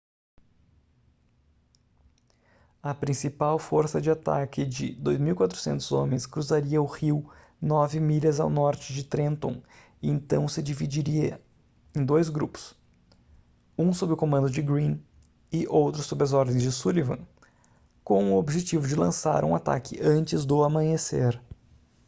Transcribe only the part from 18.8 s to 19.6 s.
de lançar um